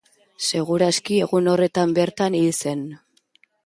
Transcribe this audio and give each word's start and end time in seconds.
Segur 0.47 0.85
aski 0.85 1.21
egun 1.27 1.51
horretan 1.53 1.95
bertan 2.01 2.43
hil 2.43 2.53
zen. 2.61 2.87